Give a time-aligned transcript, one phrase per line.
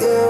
[0.00, 0.21] not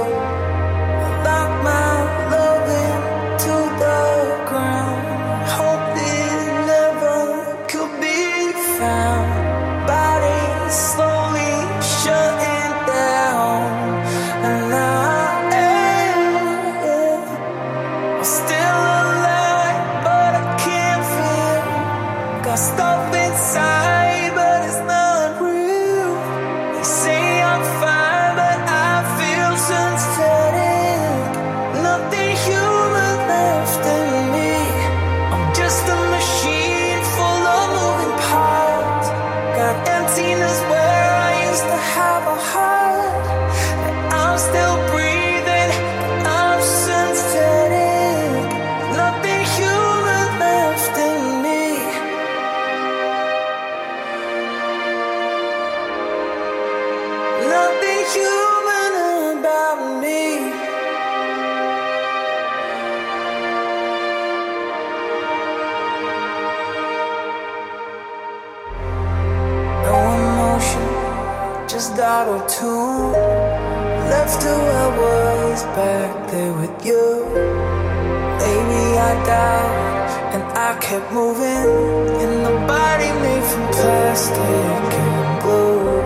[83.72, 86.00] plastic and glue.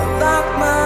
[0.00, 0.85] I locked my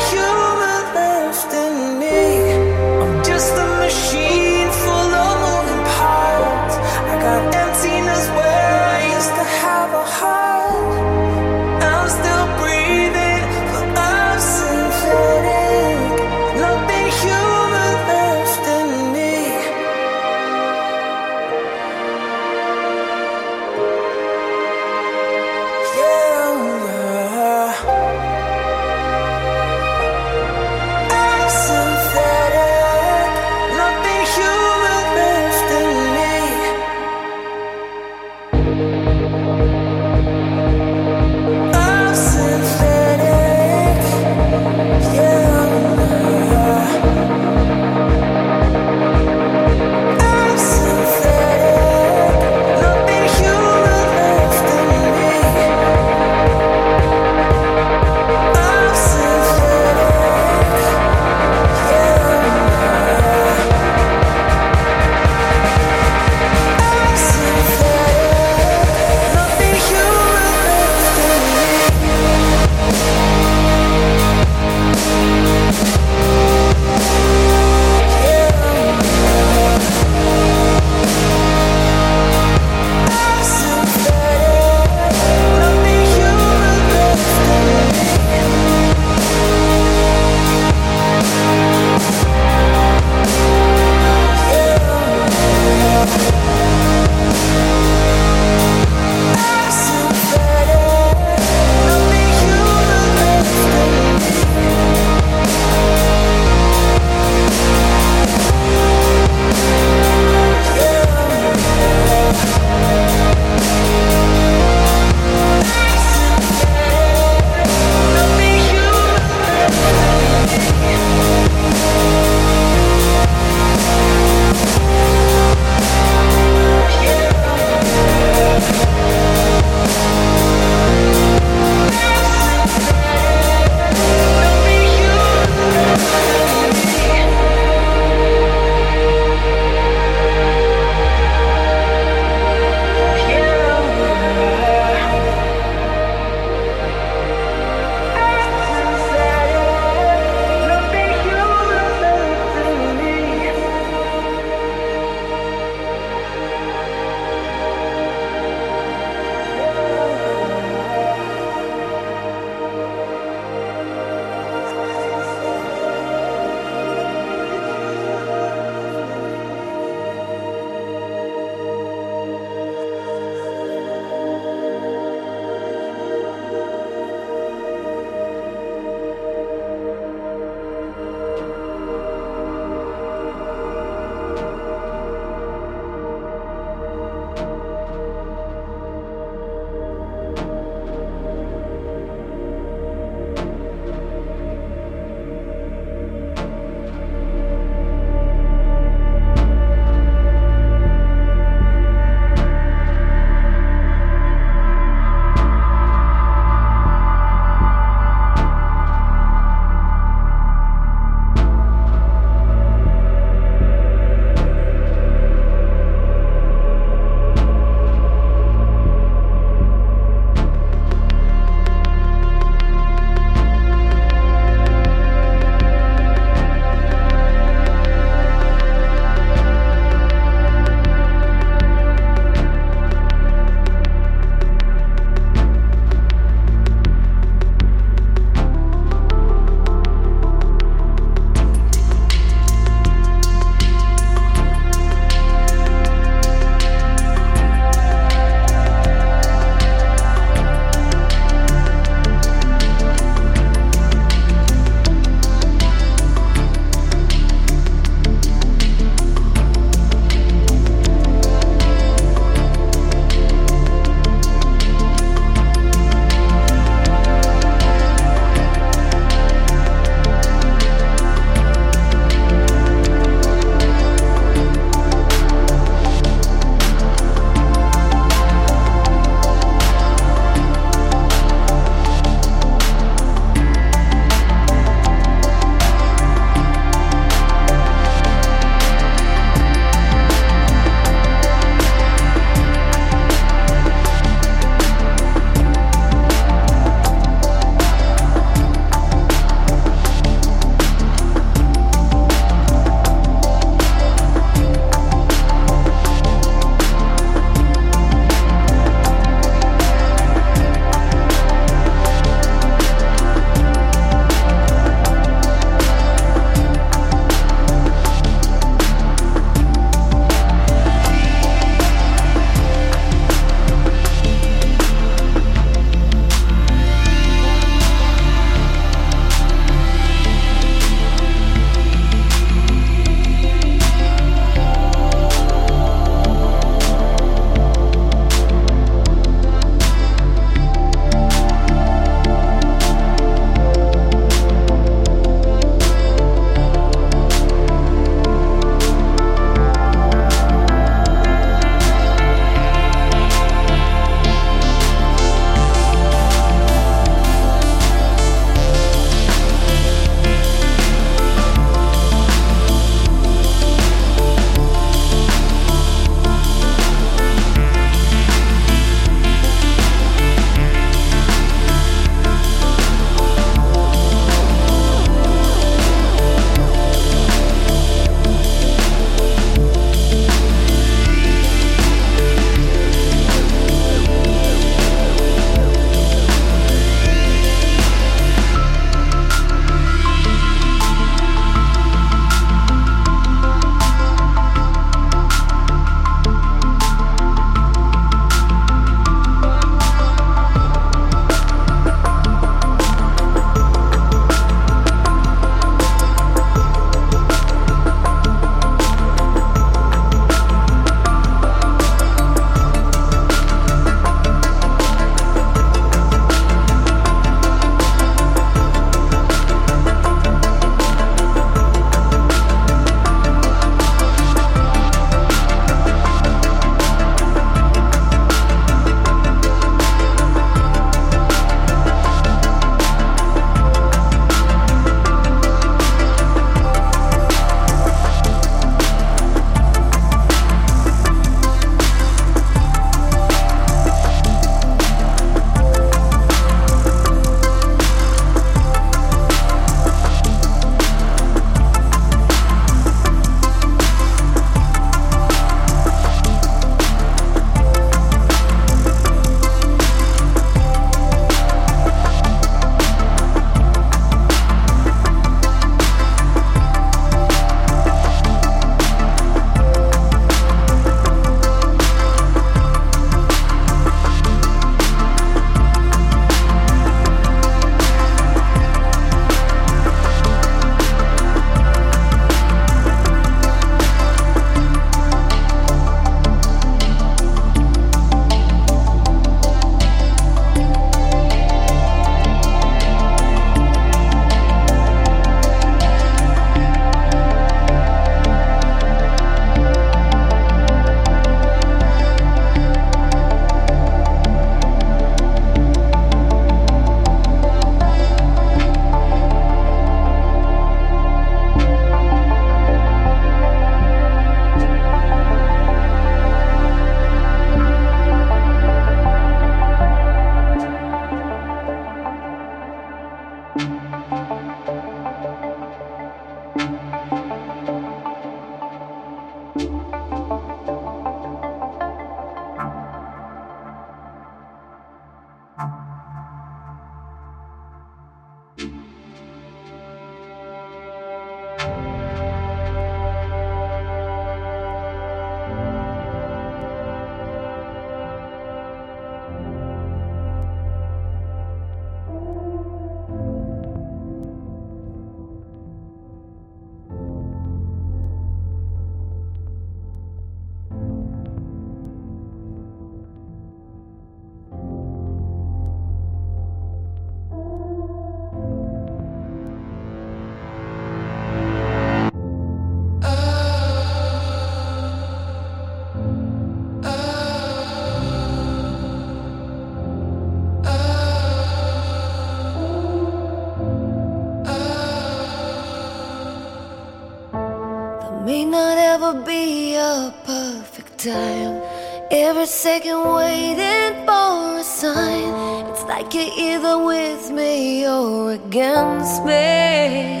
[590.82, 591.42] time.
[591.90, 595.50] Every second waiting for a sign.
[595.50, 600.00] It's like you're either with me or against me.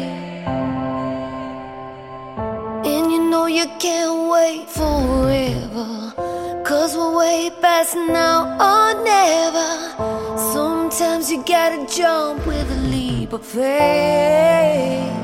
[2.92, 6.14] And you know you can't wait forever.
[6.64, 10.38] Cause we're way past now or never.
[10.54, 15.19] Sometimes you gotta jump with a leap of faith.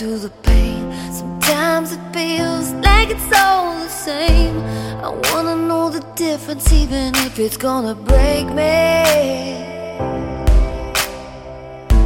[0.00, 0.90] Through the pain.
[1.12, 4.56] Sometimes it feels like it's all the same.
[5.04, 8.78] I wanna know the difference, even if it's gonna break me.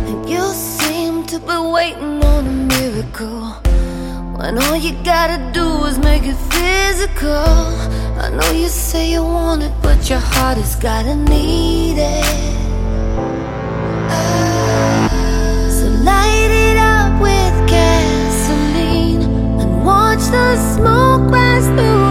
[0.09, 0.43] And you
[0.79, 3.45] seem to be waiting on a miracle.
[4.39, 7.55] When all you gotta do is make it physical.
[8.25, 12.54] I know you say you want it, but your heart has gotta need it.
[20.31, 22.04] The smoke rise through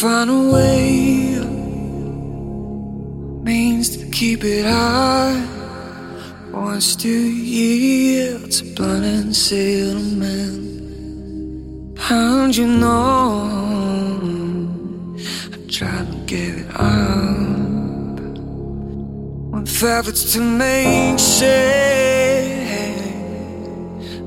[0.00, 1.38] find a way,
[3.42, 5.42] means to keep it high.
[6.52, 10.66] Wants to yield to blind concealment.
[11.98, 13.48] How'd you know?
[15.52, 18.20] I tried to give it up.
[19.52, 21.56] With efforts to make sense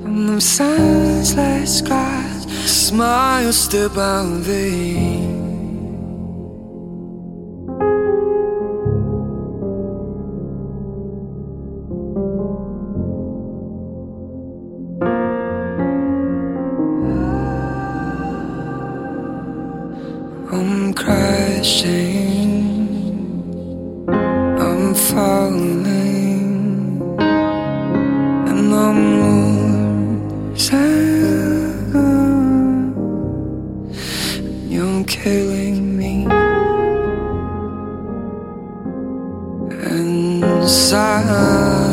[0.01, 5.28] from them senseless cries, smiles still bound thee.
[40.61, 41.88] inside.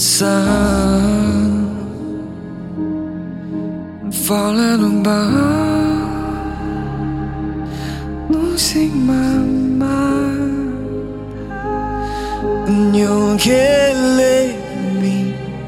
[0.00, 1.76] sun.
[4.02, 6.00] I'm falling apart.
[8.30, 9.36] Losing my
[9.84, 10.72] mind.
[12.68, 14.56] And you can't leave
[15.02, 15.18] me